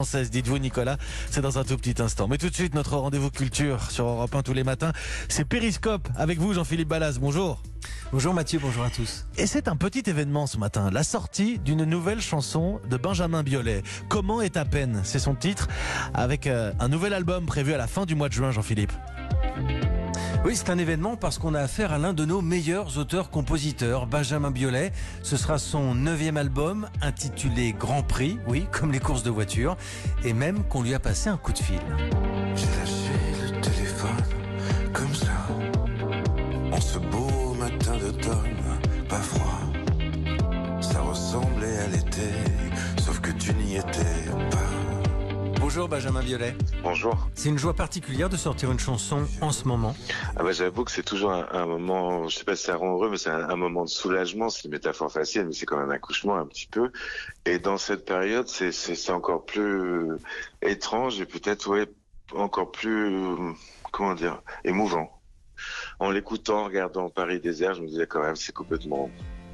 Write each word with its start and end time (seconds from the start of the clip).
française. 0.00 0.30
Dites-vous, 0.30 0.56
Nicolas, 0.56 0.96
c'est 1.30 1.42
dans 1.42 1.58
un 1.58 1.64
tout 1.64 1.76
petit 1.76 2.00
instant. 2.00 2.26
Mais 2.26 2.38
tout 2.38 2.48
de 2.48 2.54
suite, 2.54 2.74
notre 2.74 2.96
rendez-vous 2.96 3.30
culture 3.30 3.90
sur 3.90 4.06
Europe 4.06 4.34
1 4.34 4.42
tous 4.42 4.54
les 4.54 4.64
matins, 4.64 4.92
c'est 5.28 5.44
Périscope 5.44 6.08
avec 6.16 6.38
vous, 6.38 6.54
Jean-Philippe 6.54 6.88
Ballas. 6.88 7.18
Bonjour. 7.20 7.62
Bonjour 8.10 8.32
Mathieu, 8.32 8.58
bonjour 8.62 8.82
à 8.82 8.88
tous. 8.88 9.26
Et 9.36 9.46
c'est 9.46 9.68
un 9.68 9.76
petit 9.76 10.02
événement 10.08 10.46
ce 10.46 10.56
matin, 10.56 10.90
la 10.90 11.04
sortie 11.04 11.58
d'une 11.58 11.84
nouvelle 11.84 12.22
chanson 12.22 12.80
de 12.88 12.96
Benjamin 12.96 13.42
Biolay. 13.42 13.82
Comment 14.08 14.40
est 14.40 14.56
à 14.56 14.64
peine 14.64 15.02
C'est 15.04 15.18
son 15.18 15.34
titre, 15.34 15.68
avec 16.14 16.46
euh, 16.46 16.72
un 16.80 16.88
nouvel 16.88 17.12
album 17.12 17.44
prévu 17.44 17.74
à 17.74 17.76
la 17.76 17.86
fin 17.86 18.06
du 18.06 18.14
mois 18.14 18.28
de 18.28 18.32
juin, 18.32 18.52
Jean-Philippe. 18.52 18.92
Oui, 20.42 20.56
c'est 20.56 20.70
un 20.70 20.78
événement 20.78 21.16
parce 21.16 21.38
qu'on 21.38 21.54
a 21.54 21.60
affaire 21.60 21.92
à 21.92 21.98
l'un 21.98 22.14
de 22.14 22.24
nos 22.24 22.40
meilleurs 22.40 22.96
auteurs-compositeurs, 22.96 24.06
Benjamin 24.06 24.50
Biolay. 24.50 24.90
Ce 25.22 25.36
sera 25.36 25.58
son 25.58 25.94
neuvième 25.94 26.38
album 26.38 26.88
intitulé 27.02 27.74
Grand 27.78 28.02
Prix, 28.02 28.38
oui, 28.48 28.66
comme 28.72 28.90
les 28.90 29.00
courses 29.00 29.22
de 29.22 29.30
voiture, 29.30 29.76
et 30.24 30.32
même 30.32 30.64
qu'on 30.64 30.82
lui 30.82 30.94
a 30.94 30.98
passé 30.98 31.28
un 31.28 31.36
coup 31.36 31.52
de 31.52 31.58
fil. 31.58 31.78
J'ai 32.56 32.66
lâché 32.66 33.52
le 33.52 33.60
téléphone 33.60 34.24
comme 34.94 35.14
ça. 35.14 35.32
En 36.72 36.80
ce 36.80 36.98
beau 36.98 37.54
matin 37.58 37.98
d'automne, 37.98 38.80
pas 39.10 39.20
froid. 39.20 39.60
Ça 40.80 41.02
ressemblait 41.02 41.78
à 41.78 41.86
l'été, 41.88 42.30
Bonjour 45.72 45.86
Benjamin 45.86 46.20
Biolay. 46.20 46.56
Bonjour. 46.82 47.28
C'est 47.32 47.48
une 47.48 47.56
joie 47.56 47.74
particulière 47.74 48.28
de 48.28 48.36
sortir 48.36 48.72
une 48.72 48.80
chanson 48.80 49.24
en 49.40 49.52
ce 49.52 49.68
moment. 49.68 49.94
Ah 50.34 50.42
bah 50.42 50.50
j'avoue 50.50 50.82
que 50.82 50.90
c'est 50.90 51.04
toujours 51.04 51.30
un, 51.30 51.46
un 51.52 51.64
moment, 51.64 52.26
je 52.26 52.38
sais 52.38 52.44
pas 52.44 52.56
si 52.56 52.64
ça 52.64 52.74
rend 52.74 52.94
heureux, 52.94 53.08
mais 53.08 53.18
c'est 53.18 53.30
un, 53.30 53.48
un 53.48 53.54
moment 53.54 53.84
de 53.84 53.88
soulagement. 53.88 54.48
C'est 54.50 54.64
une 54.64 54.72
métaphore 54.72 55.12
facile, 55.12 55.44
mais 55.46 55.52
c'est 55.52 55.66
comme 55.66 55.78
un 55.78 55.90
accouchement 55.90 56.34
un 56.34 56.46
petit 56.46 56.66
peu. 56.66 56.90
Et 57.46 57.60
dans 57.60 57.76
cette 57.76 58.04
période, 58.04 58.48
c'est 58.48 59.10
encore 59.10 59.46
plus 59.46 60.08
étrange 60.60 61.20
et 61.20 61.24
peut-être 61.24 61.70
ouais 61.70 61.86
encore 62.34 62.72
plus 62.72 63.14
comment 63.92 64.16
dire 64.16 64.42
émouvant. 64.64 65.20
En 66.00 66.10
l'écoutant, 66.10 66.62
en 66.62 66.64
regardant 66.64 67.10
Paris 67.10 67.38
désert, 67.38 67.74
je 67.74 67.82
me 67.82 67.86
disais 67.86 68.08
quand 68.08 68.22
même 68.22 68.34
c'est 68.34 68.52
complètement 68.52 69.08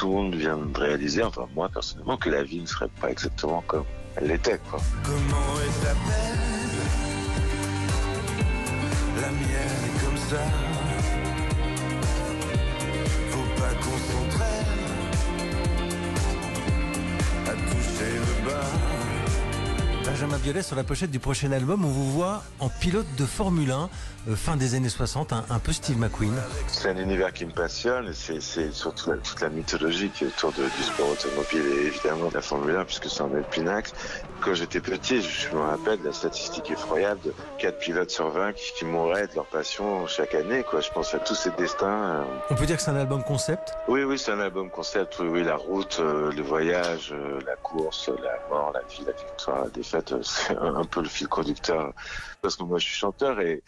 tout 0.00 0.08
le 0.08 0.14
monde 0.14 0.34
vient 0.34 0.56
de 0.56 0.78
réaliser, 0.78 1.22
enfin 1.22 1.46
moi 1.54 1.68
personnellement, 1.68 2.16
que 2.16 2.30
la 2.30 2.42
vie 2.42 2.62
ne 2.62 2.66
serait 2.66 2.88
pas 3.02 3.10
exactement 3.10 3.62
comme 3.66 3.84
elle 4.16 4.28
l'était 4.28 4.58
quoi. 4.70 4.80
Comment 5.04 5.58
La 9.20 9.28
est 9.28 10.02
comme 10.02 10.16
ça. 10.16 10.42
Faut 13.28 13.50
pas 13.60 13.74
qu'on 13.82 13.98
Benjamin 20.20 20.36
Biolay, 20.42 20.60
sur 20.62 20.76
la 20.76 20.84
pochette 20.84 21.10
du 21.10 21.18
prochain 21.18 21.50
album, 21.50 21.82
on 21.82 21.88
vous 21.88 22.10
voit 22.12 22.42
en 22.58 22.68
pilote 22.68 23.06
de 23.16 23.24
Formule 23.24 23.70
1, 23.70 23.88
euh, 24.28 24.36
fin 24.36 24.58
des 24.58 24.74
années 24.74 24.90
60, 24.90 25.32
un, 25.32 25.46
un 25.48 25.58
peu 25.58 25.72
Steve 25.72 25.96
McQueen. 25.96 26.34
C'est 26.66 26.90
un 26.90 26.98
univers 26.98 27.32
qui 27.32 27.46
me 27.46 27.52
passionne, 27.52 28.08
et 28.08 28.12
c'est 28.12 28.70
surtout 28.70 29.12
toute 29.16 29.40
la 29.40 29.48
mythologie 29.48 30.10
qui 30.10 30.24
est 30.24 30.26
autour 30.26 30.52
de- 30.52 30.64
du 30.64 30.82
sport 30.82 31.08
automobile 31.08 31.62
et 31.74 31.86
évidemment 31.86 32.28
de 32.28 32.34
la 32.34 32.42
Formule 32.42 32.76
1 32.76 32.84
puisque 32.84 33.06
c'est 33.08 33.22
en 33.22 33.30
est 33.30 33.36
le 33.36 33.42
pinacle. 33.44 33.92
Quand 34.42 34.52
j'étais 34.52 34.80
petit, 34.80 35.22
je, 35.22 35.54
me 35.56 35.62
rappelle 35.62 36.00
de 36.00 36.08
la 36.08 36.12
statistique 36.12 36.70
effroyable 36.70 37.20
de 37.22 37.32
4 37.58 37.78
pilotes 37.78 38.10
sur 38.10 38.28
20 38.28 38.52
qui, 38.52 38.72
qui 38.78 38.84
mourraient 38.84 39.26
de 39.26 39.34
leur 39.36 39.46
passion 39.46 40.06
chaque 40.06 40.34
année. 40.34 40.64
Quoi. 40.68 40.82
Je 40.82 40.90
pense 40.90 41.14
à 41.14 41.18
tous 41.18 41.34
ces 41.34 41.50
destins. 41.52 41.86
euh. 41.86 42.24
On 42.50 42.54
peut 42.56 42.66
dire 42.66 42.76
que 42.76 42.82
c'est 42.82 42.90
un 42.90 42.96
album 42.96 43.22
concept? 43.24 43.72
Oui, 43.88 44.04
oui, 44.04 44.18
c'est 44.18 44.32
un 44.32 44.40
album 44.40 44.68
concept. 44.68 45.16
Oui, 45.20 45.28
oui, 45.30 45.44
la 45.44 45.56
route, 45.56 45.96
euh, 45.98 46.30
le 46.30 46.42
voyage, 46.42 47.10
euh, 47.14 47.40
la 47.46 47.56
course, 47.56 48.10
la 48.22 48.38
mort, 48.50 48.70
la 48.74 48.80
vie, 48.80 49.02
la 49.06 49.12
victoire, 49.12 49.64
la 49.64 49.70
défaite, 49.70 50.09
euh, 50.12 50.20
c'est 50.22 50.56
un, 50.56 50.84
peu 50.84 51.02
le 51.02 51.08
fil 51.08 51.28
conducteur. 51.28 51.92
Parce 52.42 52.56
que 52.56 52.64
moi, 52.64 52.78
je 52.78 52.84
suis 52.84 52.94
chanteur 52.94 53.40
et 53.40 53.62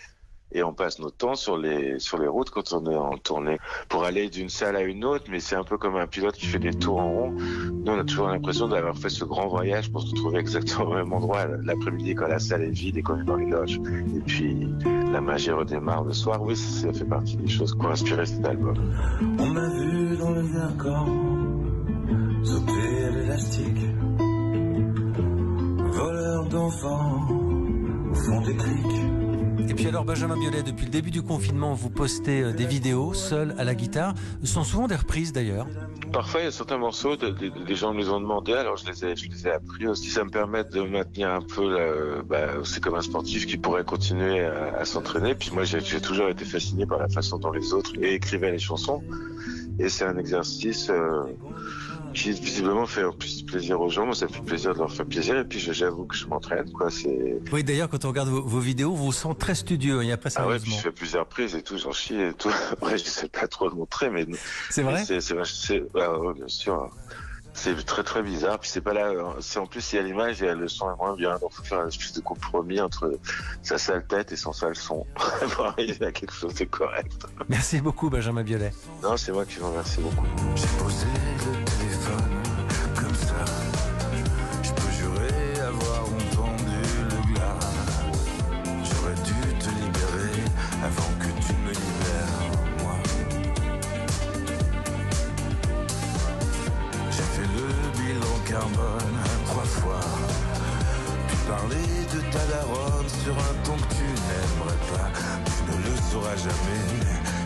on 0.62 0.74
passe 0.74 0.98
notre 0.98 1.16
temps 1.16 1.34
sur 1.34 1.56
les 1.56 1.98
sur 1.98 2.18
les 2.18 2.28
routes 2.28 2.50
quand 2.50 2.72
on 2.72 2.90
est 2.90 2.96
en 2.96 3.16
tournée 3.16 3.58
pour 3.88 4.04
aller 4.04 4.28
d'une 4.28 4.50
salle 4.50 4.76
à 4.76 4.82
une 4.82 5.04
autre, 5.04 5.24
mais 5.30 5.40
c'est 5.40 5.56
un 5.56 5.64
peu 5.64 5.78
comme 5.78 5.96
un 5.96 6.06
pilote 6.06 6.34
qui 6.34 6.46
fait 6.46 6.58
des 6.58 6.74
tours 6.74 7.00
en 7.00 7.10
rond. 7.10 7.30
Nous, 7.30 7.90
on 7.90 7.98
a 7.98 8.04
toujours 8.04 8.28
l'impression 8.28 8.68
d'avoir 8.68 8.96
fait 8.96 9.08
ce 9.08 9.24
grand 9.24 9.48
voyage 9.48 9.90
pour 9.90 10.02
se 10.02 10.10
retrouver 10.10 10.40
exactement 10.40 10.90
au 10.90 10.94
même 10.94 11.12
endroit 11.12 11.46
l'après-midi 11.62 12.14
quand 12.14 12.28
la 12.28 12.38
salle 12.38 12.64
est 12.64 12.70
vide 12.70 12.98
et 12.98 13.02
qu'on 13.02 13.20
est 13.20 13.24
dans 13.24 13.36
les 13.36 13.46
loges. 13.46 13.80
Et 14.14 14.20
puis 14.20 14.68
la 15.10 15.20
magie 15.20 15.52
redémarre 15.52 16.04
le 16.04 16.12
soir. 16.12 16.42
Oui, 16.42 16.56
ça, 16.56 16.92
fait 16.92 17.04
partie 17.04 17.36
des 17.36 17.48
choses 17.48 17.74
qui 17.74 17.86
ont 17.86 17.90
inspiré 17.90 18.26
cet 18.26 18.44
album. 18.44 18.76
On 19.38 19.46
m'a 19.46 19.68
vu 19.70 20.16
dans 20.18 20.30
le 20.30 20.42
Vercors 20.42 21.08
sauter 22.44 23.04
à 23.04 23.10
l'élastique. 23.10 23.78
Au 26.80 28.14
fond 28.14 28.40
des 28.40 28.56
criques. 28.56 29.68
Et 29.68 29.74
puis 29.74 29.86
alors 29.88 30.04
Benjamin 30.04 30.36
Biolay, 30.38 30.62
depuis 30.62 30.86
le 30.86 30.90
début 30.90 31.10
du 31.10 31.22
confinement, 31.22 31.74
vous 31.74 31.90
postez 31.90 32.42
euh, 32.42 32.52
des 32.52 32.64
vidéos 32.66 33.12
seul 33.14 33.54
à 33.58 33.64
la 33.64 33.74
guitare. 33.74 34.14
Ce 34.42 34.48
sont 34.54 34.64
souvent 34.64 34.88
des 34.88 34.96
reprises 34.96 35.32
d'ailleurs. 35.32 35.66
Parfois, 36.12 36.40
il 36.40 36.44
y 36.44 36.46
a 36.46 36.50
certains 36.50 36.78
morceaux, 36.78 37.16
de, 37.16 37.28
de- 37.30 37.64
des 37.66 37.74
gens 37.74 37.92
me 37.94 37.98
les 37.98 38.08
ont 38.08 38.20
demandé, 38.20 38.52
alors 38.54 38.76
je 38.76 38.86
les 38.86 39.04
ai, 39.04 39.16
je 39.16 39.28
les 39.30 39.46
ai 39.46 39.50
appris 39.52 39.86
aussi. 39.86 40.08
Ça 40.08 40.24
me 40.24 40.30
permet 40.30 40.64
de 40.64 40.80
maintenir 40.82 41.30
un 41.30 41.42
peu, 41.42 41.72
la- 41.74 42.22
bah, 42.22 42.48
c'est 42.64 42.82
comme 42.82 42.94
un 42.96 43.02
sportif 43.02 43.46
qui 43.46 43.56
pourrait 43.58 43.84
continuer 43.84 44.40
à, 44.44 44.74
à 44.78 44.84
s'entraîner. 44.84 45.34
Puis 45.34 45.50
moi, 45.52 45.64
j'ai 45.64 46.00
toujours 46.00 46.28
été 46.28 46.44
fasciné 46.44 46.84
par 46.86 46.98
la 46.98 47.08
façon 47.08 47.38
dont 47.38 47.52
les 47.52 47.72
autres 47.74 47.92
écrivaient 48.02 48.50
les 48.52 48.58
chansons. 48.58 49.02
Et 49.82 49.88
c'est 49.88 50.04
un 50.04 50.16
exercice 50.16 50.90
euh, 50.90 51.24
qui 52.14 52.30
visiblement 52.30 52.86
fait 52.86 53.02
plus 53.18 53.42
plaisir 53.42 53.80
aux 53.80 53.88
gens. 53.88 54.06
Moi, 54.06 54.14
ça 54.14 54.26
me 54.26 54.30
fait 54.30 54.44
plaisir 54.44 54.74
de 54.74 54.78
leur 54.78 54.92
faire 54.92 55.06
plaisir. 55.06 55.36
Et 55.38 55.44
puis, 55.44 55.58
j'avoue 55.58 56.04
que 56.04 56.14
je 56.14 56.24
m'entraîne, 56.28 56.70
quoi. 56.70 56.88
C'est 56.88 57.42
Oui, 57.52 57.64
d'ailleurs, 57.64 57.88
quand 57.88 58.04
on 58.04 58.08
regarde 58.08 58.28
vos, 58.28 58.42
vos 58.42 58.60
vidéos, 58.60 58.92
vous 58.92 59.06
vous 59.06 59.12
sentez 59.12 59.40
très 59.40 59.54
studieux. 59.56 60.02
Il 60.02 60.06
n'y 60.06 60.12
a 60.12 60.16
pas 60.16 60.28
ah 60.36 60.46
ouais, 60.46 60.58
puis 60.60 60.70
je 60.70 60.76
fais 60.76 60.92
plusieurs 60.92 61.26
prises 61.26 61.56
et 61.56 61.62
tout, 61.62 61.78
j'en 61.78 61.90
chie 61.92 62.20
et 62.20 62.32
tout. 62.34 62.50
Après, 62.72 62.96
je 62.96 63.04
sais 63.04 63.28
pas 63.28 63.48
trop 63.48 63.68
le 63.68 63.74
montrer, 63.74 64.08
mais 64.08 64.24
C'est 64.70 64.82
vrai? 64.82 65.04
C'est, 65.04 65.20
c'est, 65.20 65.34
c'est- 65.44 65.82
ah 65.98 66.16
ouais, 66.20 66.34
bien 66.34 66.48
sûr. 66.48 66.90
C'est 67.62 67.84
très 67.84 68.02
très 68.02 68.24
bizarre. 68.24 68.58
Puis 68.58 68.68
c'est 68.70 68.80
pas 68.80 68.92
là. 68.92 69.12
C'est 69.40 69.60
en 69.60 69.66
plus 69.66 69.92
il 69.92 69.96
y 69.96 69.98
a 70.00 70.02
l'image 70.02 70.42
et 70.42 70.52
le 70.52 70.66
son 70.66 70.92
est 70.92 70.96
moins 70.96 71.14
bien. 71.14 71.38
Donc 71.38 71.52
faut 71.52 71.62
faire 71.62 71.78
un 71.78 71.86
espèce 71.86 72.12
de 72.12 72.20
compromis 72.20 72.80
entre 72.80 73.20
sa 73.62 73.78
sale 73.78 74.04
tête 74.04 74.32
et 74.32 74.36
son 74.36 74.52
sale 74.52 74.74
son 74.74 75.06
pour 75.54 75.66
arriver 75.66 76.06
à 76.06 76.10
quelque 76.10 76.32
chose 76.32 76.54
de 76.54 76.64
correct. 76.64 77.24
Merci 77.48 77.80
beaucoup 77.80 78.10
Benjamin 78.10 78.42
Biolay. 78.42 78.72
Non, 79.00 79.16
c'est 79.16 79.30
moi 79.30 79.44
qui 79.44 79.58
vous 79.60 79.70
remercie 79.70 80.00
beaucoup. 80.00 80.26
J'ai 80.56 80.66
posé 80.82 81.06
le 81.06 81.64
téléphone 81.64 82.51
parler 101.52 102.06
de 102.14 102.20
ta 102.32 102.44
daronne 102.50 103.08
sur 103.22 103.34
un 103.48 103.54
ton 103.64 103.76
que 103.76 103.94
tu 103.94 104.08
n'aimerais 104.26 104.80
pas. 104.90 105.08
Tu 105.44 105.60
ne 105.70 105.76
le 105.84 105.94
sauras 106.10 106.36
jamais, 106.36 106.82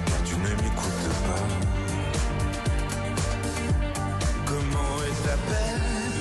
car 0.06 0.20
tu 0.24 0.34
ne 0.36 0.50
m'écoutes 0.62 1.08
pas. 1.26 1.46
Comment 4.46 4.94
est 5.08 5.18
ta 5.26 5.36
peine 5.50 6.18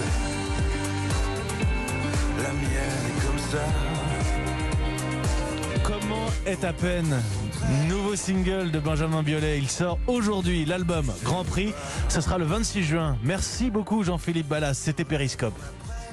La 2.43 2.51
mienne 2.53 3.05
est 3.09 3.19
comme 3.25 3.41
ça. 3.51 3.65
Comment 5.83 6.27
est 6.47 6.63
à 6.63 6.73
peine 6.73 7.21
Nouveau 7.87 8.15
single 8.15 8.71
de 8.71 8.79
Benjamin 8.79 9.21
Biolay? 9.21 9.59
Il 9.59 9.69
sort 9.69 9.99
aujourd'hui 10.07 10.65
l'album 10.65 11.11
Grand 11.23 11.43
Prix. 11.43 11.73
Ce 12.09 12.19
sera 12.19 12.39
le 12.39 12.45
26 12.45 12.83
juin. 12.83 13.17
Merci 13.23 13.69
beaucoup 13.69 14.03
Jean-Philippe 14.03 14.47
Ballas. 14.47 14.73
C'était 14.73 15.05
Périscope. 15.05 15.59